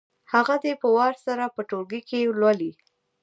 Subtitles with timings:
[0.33, 2.71] هغه دې په وار سره په ټولګي کې ولولي.